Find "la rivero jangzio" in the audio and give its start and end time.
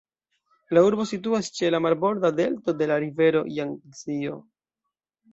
2.93-4.39